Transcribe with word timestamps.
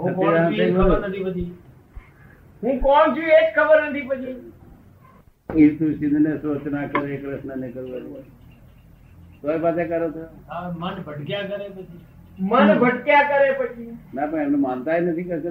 હું 0.00 0.14
કોણ 0.14 0.36
છું 0.36 0.60
એ 0.60 0.70
ખબર 0.72 1.08
નથી 1.08 1.24
પછી 1.24 1.48
હું 2.62 2.80
કોણ 2.80 3.14
છું 3.14 3.24
એ 3.24 3.40
જ 3.40 3.54
ખબર 3.54 3.78
નથી 3.90 4.06
પછી 4.08 4.36
એ 5.56 5.70
તુલસીને 5.70 6.38
સોચ 6.42 6.64
ના 6.66 6.86
કરે 6.86 7.16
કૃષ્ણ 7.16 7.58
ને 7.58 7.68
કરવાનું. 7.68 8.24
તોય 9.42 9.58
પાસે 9.58 9.84
કરો 9.84 10.08
છો? 10.10 10.24
મન 10.78 10.94
ભટક્યા 11.02 11.48
કરે 11.48 11.68
પછી. 11.68 12.00
મન 12.38 12.78
ભટક્યા 12.78 13.24
કરે 13.24 13.48
પછી. 13.54 13.88
ના 14.14 14.26
પણ 14.26 14.40
એમને 14.40 14.56
માનતા 14.56 15.00
નથી 15.00 15.24
કરશે 15.24 15.50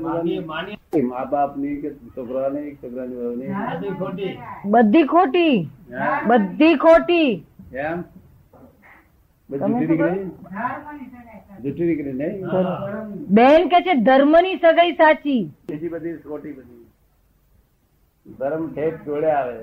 મા 1.03 1.25
બાપની 1.25 1.75
કે 1.81 1.89
છોકરાને 2.15 2.61
છોકરાની 2.81 3.47
છોકરા 3.47 3.65
બધી 3.73 3.93
ખોટી. 3.95 4.33
બધી 4.65 5.03
ખોટી. 5.05 5.69
હા? 5.91 6.21
બધી 6.27 6.77
ખોટી. 6.77 7.31
એમ? 7.73 8.03
બધી 9.49 9.87
નીકળી 11.63 12.13
નહીં 12.19 12.35
બેન 13.39 13.61
કે 13.73 13.79
છે 13.87 13.93
ધર્મની 14.07 14.57
સગાઈ 14.63 14.95
સાચી. 15.01 15.43
બીજી 15.69 15.91
બધી 15.95 16.15
ખોટી 16.29 16.55
બધી. 16.57 16.85
ધર્મ 18.39 18.63
ઠેઠ 18.73 19.05
જોડે 19.05 19.29
આવે. 19.31 19.59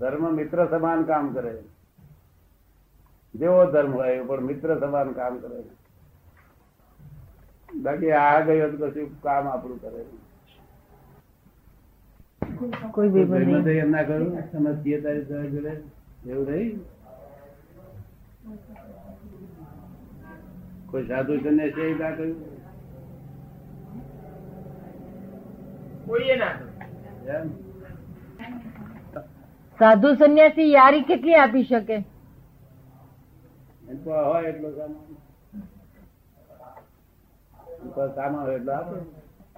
ધર્મ 0.00 0.24
મિત્ર 0.40 0.58
સમાન 0.74 1.00
કામ 1.10 1.32
કરે. 1.38 1.54
જેવો 3.34 3.64
ધર્મ 3.72 3.92
હોય 4.02 4.22
પણ 4.28 4.46
મિત્ર 4.50 4.68
સમાન 4.84 5.08
કામ 5.18 5.34
કરે. 5.42 5.58
બાકી 7.84 8.12
આ 8.22 8.40
ગયો 8.46 8.70
તો 8.72 8.76
કશું 8.82 9.08
કામ 9.26 9.44
આપણું 9.54 9.80
કરે 9.82 10.02
કોઈ 12.94 13.08
બે 13.14 13.72
એમ 13.78 13.90
ના 13.90 14.02
કરું. 14.10 14.32
સમજીએ 14.52 14.98
તારી 15.04 15.24
જોડે? 15.54 15.72
એવું 16.26 16.46
નહીં? 16.50 16.74
કોઈ 20.90 21.06
સાધુ 21.08 21.38
સંન્યાસી 21.40 21.94
ના 22.00 22.12
કહ્યું 22.16 22.36
કોઈએ 26.06 26.36
ના 26.36 26.52
કર્યું. 26.54 27.48
સાધુ 29.78 30.14
સંન્યાસી 30.16 30.68
યારી 30.72 31.04
કેટલી 31.04 31.38
આપી 31.44 31.64
શકે? 31.64 31.96
હોય 34.06 34.48
એટલો 34.48 34.70
સામાન 34.76 35.04
એમ 37.82 37.90
તો 37.96 38.02
સામાન 38.14 38.44
હોય 38.46 38.56
એટલો 38.60 38.72
આપે. 38.72 38.96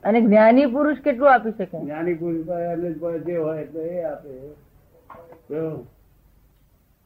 અને 0.04 0.18
જ્ઞાની 0.20 0.66
પુરુષ 0.66 1.04
કેટલું 1.06 1.32
આપી 1.32 1.52
શકે? 1.52 1.76
જ્ઞાની 1.84 2.14
પુરુષ 2.14 3.26
જે 3.26 3.36
હોય 3.36 3.60
એટલે 3.60 3.82
એ 3.98 4.04
આપે. 4.04 4.32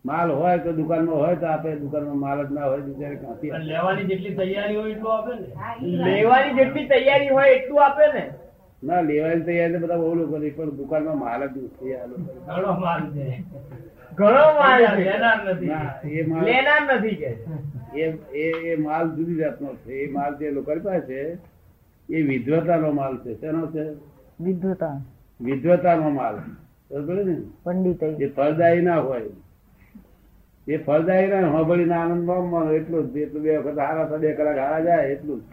માલ 0.05 0.31
હોય 0.31 0.59
તો 0.59 0.73
દુકાનમાં 0.73 1.17
હોય 1.17 1.37
તો 1.37 1.47
આપે 1.47 1.77
દુકાનમાં 1.77 2.19
માલ 2.19 2.47
જ 2.47 2.53
ના 2.53 2.65
હોય 2.65 2.83
ક્યાંથી 2.83 3.51
લેવાની 3.65 4.05
જેટલી 4.05 4.35
તૈયારી 4.35 4.77
હોય 4.77 4.91
એટલું 4.93 5.13
આપે 5.15 5.33
ને? 5.35 5.47
લેવાની 6.15 6.55
જેટલી 6.55 6.89
તૈયારી 6.89 7.29
હોય 7.29 7.47
એટલું 7.47 7.85
આપે 7.85 8.07
ને. 8.15 8.25
ના 8.83 9.01
લેવાની 9.01 9.45
તૈયારી 9.45 9.79
બધા 9.79 9.97
બહુ 9.97 10.15
લોકો 10.15 10.41
છે, 10.41 10.51
પણ 10.51 10.71
દુકાનમાં 10.71 11.19
માલ 11.19 11.49
જ 11.49 11.57
નથી. 11.57 11.95
ઘણો 12.47 12.73
માલ 12.81 13.03
છે. 13.11 13.45
ઘણો 14.17 14.45
માલ 14.59 14.81
લેનાર 14.99 15.39
નથી. 15.55 15.71
એ 16.13 16.23
માલ 16.23 16.45
લેનાર 16.45 16.83
નથી 16.97 17.17
કે. 17.17 17.31
એ 17.95 18.05
એ 18.35 18.73
એ 18.73 18.77
માલ 18.77 19.11
જુદી 19.11 19.37
જાતનો 19.37 19.69
છે. 19.75 19.93
એ 19.93 20.11
માલ 20.11 20.37
જે 20.39 20.51
લોકો 20.51 20.73
પાસે 20.85 21.01
છે 21.07 21.39
એ 22.09 22.23
વિદ્વતાનો 22.23 22.93
માલ 22.93 23.17
છે. 23.17 23.41
શેનો 23.41 23.67
છે? 23.67 23.85
વિદ્વતા 24.41 25.01
વિદ્વતાનો 25.41 26.11
માલ. 26.11 26.37
બરોબર 26.91 27.25
ને? 27.25 27.37
પંડિત. 27.65 28.03
એ 28.03 28.27
ફળદાયી 28.27 28.81
ના 28.81 28.99
હોય. 28.99 29.31
એ 30.69 30.77
ફળદાયી 30.77 31.29
ના 31.29 31.49
હોબળી 31.49 31.85
ના 31.85 32.03
આનંદમાં 32.05 32.73
એટલું 32.73 33.13
જ. 33.15 33.17
એટલું 33.17 33.43
બે 33.43 33.57
વખત 33.57 33.79
હારા 33.79 34.05
થાય, 34.05 34.19
બે 34.19 34.33
કલાક 34.33 34.59
હારા 34.59 34.81
જાય 34.81 35.09
એટલું 35.09 35.41
જ. 35.41 35.45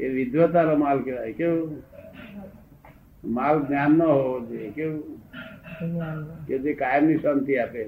એ 0.00 0.08
વિદ્વતાનો 0.08 0.76
માલ 0.76 0.98
કહેવાય 0.98 1.32
કેવું? 1.32 1.82
માલ 3.24 3.56
જ્ઞાન 3.62 3.92
નો 3.92 4.04
હોવો 4.04 4.40
જોઈએ 4.40 4.70
કેવું? 4.70 5.02
કે 6.46 6.58
જે 6.58 6.74
કાયમની 6.74 7.18
શાંતિ 7.18 7.58
આપે. 7.58 7.82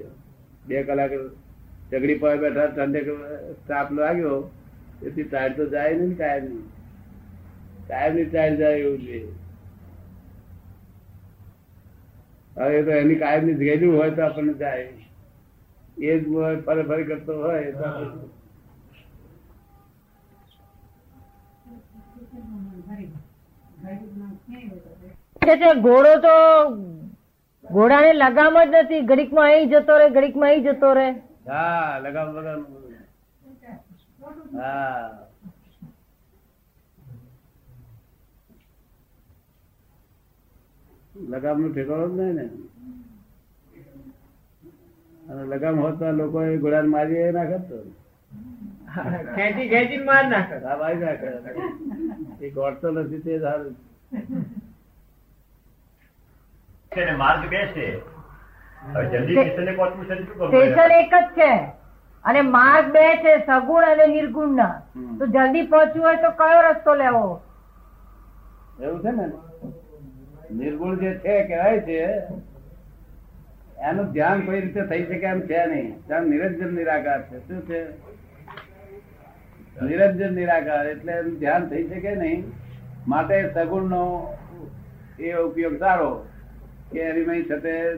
બે 0.67 0.83
કલાક 0.83 1.13
ચગડી 1.91 2.15
પર 2.15 2.37
બેઠા 2.37 2.67
ઠંડે 2.67 3.01
તાપ 3.67 3.91
લાગ્યો 3.91 4.39
એથી 5.05 5.23
ટાઈટ 5.23 5.57
તો 5.57 5.65
જાય 5.65 5.93
નહીં 5.95 6.09
ને 6.09 6.15
કાયમની 6.15 6.63
કાયમની 7.87 8.25
ટાઈટ 8.25 8.59
જાય 8.59 8.77
એવું 8.77 8.99
જોઈએ 9.05 9.29
હવે 12.57 12.83
તો 12.83 12.91
એની 12.91 13.15
કાયમની 13.15 13.55
ગયેલું 13.55 13.97
હોય 13.97 14.11
તો 14.11 14.21
આપણને 14.21 14.53
જાય. 14.53 14.87
એ 15.97 16.19
જ 16.19 16.23
ફરી 16.65 17.03
કરતો 17.03 17.33
હોય 17.41 17.71
તો 25.61 25.69
ઘોડો 25.81 26.13
તો 26.21 26.35
ઘોડાને 27.65 28.11
લગામ 28.13 28.55
જ 28.63 28.75
નથી. 28.83 29.01
ઘડીકમાં 29.01 29.45
અહીં 29.45 29.69
જતો 29.69 29.97
રે 29.97 30.09
ઘડીકમાં 30.09 30.49
અહીં 30.49 30.63
જતો 30.63 30.93
રે 30.93 31.07
હા 31.47 31.99
લગામ 31.99 32.27
લગામ. 32.37 32.61
હા. 34.55 35.09
લગામનું 41.29 41.73
ઠેકાણો 41.73 42.07
જ 42.07 42.13
નહીં 42.13 42.35
ને. 42.35 42.45
અને 45.31 45.43
લગામ 45.51 45.77
હોતા 45.85 46.11
લોકો 46.19 46.37
એ 46.43 46.57
ઘોડા 46.63 46.83
મારી 46.93 47.23
એ 47.25 47.31
નાખત 47.37 47.67
તો 47.69 47.77
ખેંચી 49.35 49.67
ખેંચીને 49.73 50.05
માર 50.05 50.23
નાખે. 50.31 50.55
હા 50.65 50.77
મારી 50.81 51.01
નાખે. 51.03 51.27
એ 52.41 52.49
ગોળતો 52.57 52.87
નથી 52.91 53.21
તે 53.25 53.33
સારું 53.45 53.75
માર્ગ 57.21 57.43
બે 57.51 57.61
છે. 57.75 57.85
હવે 58.81 59.03
જલ્દી 59.11 59.43
કિશને 59.45 59.71
પહોંચવું 59.77 60.05
છે 60.07 60.15
તો 60.15 60.23
શું 60.23 60.35
કરવું? 60.37 60.49
સ્ટેશન 60.49 60.91
એક 60.97 61.13
જ 61.13 61.21
છે. 61.37 61.51
અને 62.25 62.41
માર્ગ 62.57 62.91
બે 62.97 63.05
છે 63.23 63.33
સગુણ 63.45 63.85
અને 63.91 64.05
નિર્ગુણ 64.15 64.53
ના 64.55 64.75
તો 65.19 65.25
જલ્દી 65.35 65.67
પહોંચવું 65.71 66.03
હોય 66.03 66.21
તો 66.25 66.31
કયો 66.43 66.61
રસ્તો 66.67 66.91
લેવો? 66.95 67.25
એવું 68.79 69.01
છે 69.01 69.11
ને? 69.11 69.25
નિર્ગુણ 70.61 70.99
જે 71.01 71.11
છે 71.23 71.35
કહેવાય 71.47 71.79
છે 71.87 71.99
એનું 73.89 74.11
ધ્યાન 74.11 74.41
કોઈ 74.41 74.61
રીતે 74.61 74.81
થઈ 74.81 75.03
શકે 75.03 75.25
એમ 75.25 75.41
છે 75.41 75.65
નહીં. 75.65 76.07
ત્યાં 76.07 76.23
નિરંજન 76.23 76.73
નિરાકાર 76.73 77.21
છે. 77.21 77.47
શું 77.47 77.61
છે? 77.61 77.91
નિરંજન 79.85 80.33
નિરાકાર 80.33 80.87
એટલે 80.87 81.13
એનું 81.13 81.39
ધ્યાન 81.39 81.69
થઈ 81.69 81.87
શકે 81.87 82.15
નહીં. 82.15 82.43
માટે 83.07 83.49
સગુણ 83.53 83.89
નો 83.89 84.37
એ 85.19 85.33
ઉપયોગ 85.33 85.79
સારો 85.79 86.27
કે 86.91 86.99
એની 86.99 87.43
સાથે 87.43 87.93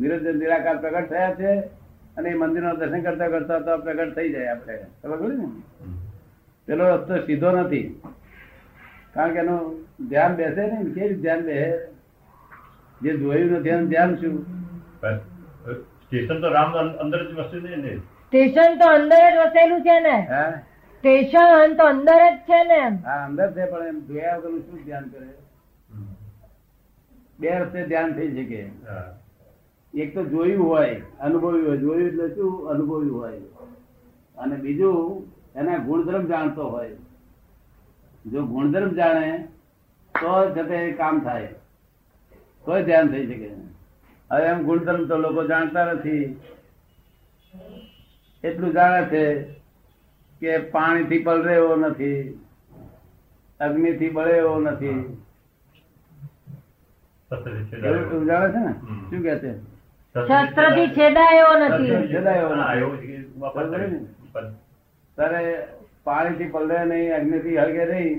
નિરંજન 0.00 0.38
નિરાકાર 0.38 0.76
પ્રગટ 0.76 1.08
થયા 1.08 1.34
છે 1.34 1.60
અને 2.16 2.30
એ 2.30 2.34
મંદિરનું 2.34 2.78
દર્શન 2.78 3.02
કરતા 3.02 3.28
કરતા 3.28 3.58
તો 3.58 3.78
પ્રગટ 3.78 4.14
થઈ 4.14 4.32
જાય 4.32 4.46
આપણે. 4.46 4.78
ખબર 5.02 5.32
ને? 5.32 5.48
પેલો 6.66 6.96
રસ્તો 6.96 7.16
સીધો 7.16 7.50
નથી. 7.50 8.02
કારણ 9.14 9.32
કે 9.32 9.38
એનું 9.38 9.86
ધ્યાન 10.08 10.34
બેસે 10.34 10.60
ને 10.60 10.90
કેવી 10.94 11.14
ધ્યાન 11.14 11.40
બેસે? 11.40 11.86
જે 13.02 13.16
જોયું 13.16 13.50
નથી 13.50 13.68
એનું 13.68 13.88
ધ્યાન 13.88 14.14
શું? 14.14 14.65
પણ 15.00 15.18
સ્ટેશન 16.04 16.40
તો 16.40 16.48
રામ 16.56 16.70
અંદર 17.04 17.20
જ 17.24 17.30
નહીં 17.64 17.80
ને? 17.84 17.92
સ્ટેશન 18.28 18.78
તો 18.80 18.86
અંદર 18.98 19.22
જ 19.34 19.36
વસેલું 19.42 19.80
છે 19.88 19.96
ને? 20.06 20.16
સ્ટેશન 20.94 21.76
તો 21.80 21.84
અંદર 21.94 22.20
જ 22.22 22.38
છે 22.48 22.60
ને 22.70 22.80
હા 23.08 23.20
અંદર 23.26 23.48
છે 23.56 23.64
પણ 23.72 23.86
એમ 23.92 23.98
જોયા 24.08 24.38
વગરનું 24.38 24.62
શું 24.66 24.78
ધ્યાન 24.86 25.06
કરે? 25.12 25.28
બે 27.40 27.48
રસ્તે 27.58 27.80
ધ્યાન 27.90 28.12
થઈ 28.18 28.30
શકે. 28.36 28.60
એક 29.94 30.14
તો 30.14 30.24
જોયું 30.32 30.68
હોય 30.68 30.94
અનુભવ્યું 31.20 31.66
હોય. 31.66 31.76
જોયું 31.84 32.08
એટલે 32.08 32.26
શું? 32.34 32.70
અનુભવ્યું 32.70 33.18
હોય. 33.20 33.40
અને 34.36 34.56
બીજું 34.64 35.60
એના 35.60 35.84
ગુણધર્મ 35.90 36.24
જાણતો 36.32 36.64
હોય. 36.70 36.96
જો 38.32 38.40
ગુણધર્મ 38.54 38.90
જાણે 38.98 39.48
તો 40.14 40.34
જતે 40.56 40.78
કામ 40.98 41.20
થાય. 41.28 41.52
તો 42.66 42.82
ધ્યાન 42.90 43.08
થઈ 43.14 43.26
શકે. 43.30 43.50
હવે 44.30 44.46
એમ 44.46 44.64
ગુણધર્મ 44.64 45.02
તો 45.08 45.16
લોકો 45.18 45.42
જાણતા 45.44 45.92
નથી. 45.92 46.24
એટલું 48.44 48.72
જાણે 48.72 49.02
છે 49.08 49.22
કે 50.42 50.58
પાણીથી 50.70 51.24
પલરે 51.24 51.54
એવો 51.54 51.76
નથી 51.76 52.18
અગ્નિથી 53.60 54.10
બળે 54.10 54.34
એવો 54.36 54.54
નથી 54.60 54.98
એવું 57.30 58.26
જાણે 58.26 58.48
છે 58.50 58.60
ને? 58.60 58.72
શું 59.08 59.22
કે 59.22 59.34
છે? 59.38 59.52
શસ્ત્રથી 60.14 60.88
છેદાયો 60.94 61.52
નથી. 61.60 62.08
છેદાયો 62.08 62.50
તારે 65.18 65.40
પાણી 66.06 66.38
થી 66.38 66.50
પલરે 66.50 66.78
નહીં 66.84 67.12
અગ્નિ 67.14 67.38
થી 67.40 67.56
પલળે 67.56 67.86
નહીં 67.92 68.16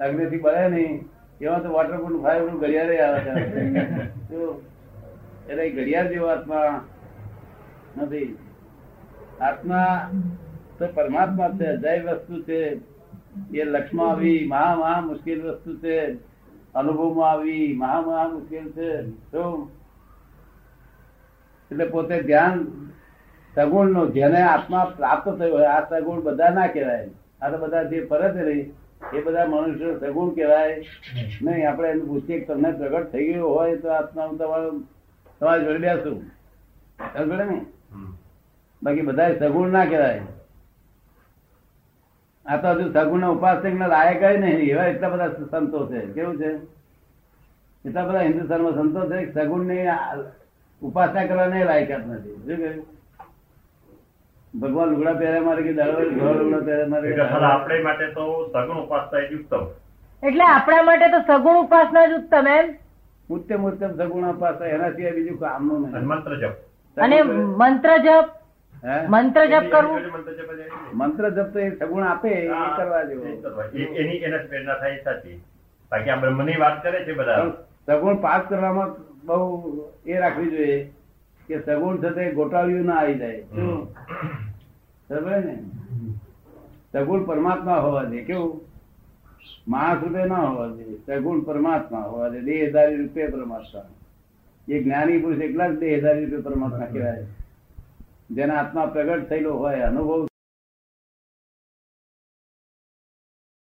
અગ્નિ 0.00 0.30
થી 0.30 0.40
બળે 0.40 0.64
નહીં 0.68 0.94
એવા 1.40 1.60
તો 1.60 1.68
વોટરપ્રૂફ 1.70 2.22
ફાઈવ 2.22 2.48
ઘડિયાળે 2.54 2.96
આવે 3.02 3.20
છે? 3.24 3.32
એટલે 5.48 5.70
ઘડિયાળ 5.70 6.08
જેવો 6.08 6.26
આત્મા 6.26 6.84
નથી. 8.02 8.38
આત્મા 9.40 10.10
તો 10.78 10.86
પરમાત્મા 10.94 11.50
છે 11.50 11.66
અજાય 11.66 12.02
વસ્તુ 12.02 12.42
છે. 12.42 12.60
એ 13.54 13.64
લક્ષમાં 13.64 14.10
આવી 14.10 14.46
મહા 14.48 14.74
મહા 14.74 15.00
મુશ્કેલ 15.00 15.42
વસ્તુ 15.42 15.76
છે. 15.76 16.14
અનુભવમાં 16.74 17.30
આવી 17.30 17.74
મહા 17.76 18.00
મહા 18.00 18.28
મુશ્કેલ 18.28 18.72
છે. 18.72 19.10
શું 19.10 19.70
એટલે 21.70 21.84
પોતે 21.84 22.22
ધ્યાન 22.22 22.66
સગુણનું 23.54 24.12
જેને 24.12 24.42
આત્મા 24.42 24.84
પ્રાપ્ત 24.96 25.28
થયો 25.28 25.54
હોય 25.54 25.66
આ 25.66 25.88
સગુણ 25.90 26.20
બધા 26.20 26.50
ના 26.50 26.66
કહેવાય. 26.66 27.08
આ 27.42 27.50
તો 27.50 27.58
બધા 27.58 27.82
જે 27.82 28.04
ફરજ 28.04 28.36
રહી 28.36 28.72
એ 29.14 29.22
બધા 29.24 29.46
મનુષ્ય 29.46 29.94
સગુણ 30.00 30.34
કહેવાય. 30.34 30.82
નહીં 31.42 31.70
આપણે 31.70 31.88
એનું 31.88 32.08
પૂછીએ 32.08 32.44
તમને 32.44 32.70
પ્રગટ 32.72 33.12
થઈ 33.12 33.32
ગયો 33.32 33.48
હોય 33.48 33.76
તો 33.76 33.88
આત્મા 33.88 34.26
તમારું 34.38 34.95
તમારી 35.40 35.64
જોડે 35.64 35.78
બેસું. 35.78 36.18
સમજે 37.18 37.44
ને? 37.44 37.58
બાકી 38.82 39.00
બધા 39.00 39.34
સગુણ 39.40 39.68
ના 39.68 39.84
કહેવાય. 39.84 40.22
આ 42.46 42.56
તો 42.56 42.68
હજુ 42.68 42.92
સગુણ 42.92 43.28
ઉપાસક 43.28 43.74
ના 43.74 43.86
લાયક 43.86 44.22
નહીં. 44.22 44.58
એવા 44.72 44.86
એટલા 44.86 45.08
બધા 45.08 45.28
સંતો 45.50 45.86
છે. 45.92 46.00
કેવું 46.14 46.36
છે? 46.40 46.50
એટલા 47.84 48.04
બધા 48.04 48.20
હિન્દુસ્તાનમાં 48.20 48.72
સંતો 48.72 49.00
છે 49.10 49.32
સગુણની 49.32 49.86
ઉપાસના 50.82 51.26
કરવાની 51.26 51.64
લાયકાત 51.64 52.06
નથી. 52.06 52.36
શું 52.36 52.56
કહ્યું? 52.56 52.86
ભગવાન 54.60 54.88
લુગડા 54.88 55.14
પહેર્યા 55.20 55.42
મારે 55.42 55.62
કે 55.62 55.72
દાડો 55.72 56.00
લુગડા 56.00 56.64
પહેર્યા 56.66 56.86
મારે? 56.86 57.20
આપણે 57.52 57.82
માટે 57.82 58.06
તો 58.16 58.24
સગુણ 58.54 58.82
ઉપાસના 58.86 59.20
જ 59.20 59.34
ઉત્તમ. 59.40 59.64
એટલે 60.22 60.44
આપણા 60.44 60.82
માટે 60.82 61.08
તો 61.08 61.20
સગુણ 61.28 61.62
ઉપાસના 61.64 62.06
જ 62.06 62.12
ઉત્તમ 62.18 62.46
એમ? 62.48 62.66
ઉત્તમ 63.30 63.62
ઉત્તમ 63.68 63.92
સગુણ 63.98 64.28
અપાશે 64.28 64.64
એના 64.64 64.90
સિવાય 64.90 65.12
બીજું 65.12 65.38
કામનું 65.40 65.80
નહીં. 65.82 66.06
મંત્ર 66.10 66.32
જપ. 66.40 66.54
અને 66.96 67.22
મંત્ર 67.62 67.90
જપ? 67.98 68.28
મંત્ર 69.08 69.46
જપ 69.46 69.70
કરવું? 69.70 70.00
મંત્ર 70.94 71.30
જપ 71.30 71.48
તો 71.52 71.58
એ 71.58 71.70
સગુણ 71.78 72.04
આપે 72.04 72.28
એ 72.28 72.48
કરવા 72.76 73.02
જેવો. 73.02 73.24
એની 73.74 74.16
એના 74.26 74.42
પ્રેરણા 74.48 74.74
થાય 74.74 75.02
સાચી. 75.04 75.40
બાકી 75.92 76.10
આ 76.10 76.16
બ્રહ્મની 76.16 76.56
વાત 76.56 76.82
કરે 76.82 77.04
છે 77.04 77.12
બધા. 77.12 77.46
સગુણ 77.86 78.16
પાસ 78.16 78.42
કરવામાં 78.48 78.94
બહુ 79.26 79.90
એ 80.06 80.18
રાખવી 80.18 80.50
જોઈએ 80.50 80.78
કે 81.48 81.58
સગુણ 81.60 81.96
થતે 81.96 82.32
ગોટાળ્યું 82.32 82.86
ના 82.86 83.00
આવી 83.00 83.18
જાય. 83.18 83.40
શું 83.40 83.88
સમજે 85.08 85.38
ને? 85.46 85.54
સગુણ 86.92 87.24
પરમાત્મા 87.24 87.74
હોવા 87.74 88.04
જોઈએ. 88.04 88.24
કેવું? 88.24 88.60
માણસ 89.68 90.02
રૂપે 90.02 90.24
ના 90.24 90.34
હોવા 90.34 90.66
જોઈએ 90.66 91.18
સગુણ 91.18 91.40
પરમાત્મા 91.40 91.98
હોવા 91.98 92.28
જોઈએ 92.28 92.42
દેહદારી 92.42 92.96
રૂપે 92.96 93.26
પરમાત્મા. 93.26 93.82
એ 94.68 94.82
જ્ઞાની 94.82 95.18
પુરુષ 95.18 95.42
એકલા 95.42 95.68
જ 95.68 95.78
દેહદારી 95.78 96.24
રૂપે 96.24 96.42
પરમાત્મા 96.42 96.86
કહેવાય. 96.86 97.26
જેના 98.30 98.54
આત્મા 98.54 98.86
પ્રગટ 98.86 99.28
થયેલો 99.28 99.54
હોય, 99.54 99.80
અનુભવ 99.80 100.26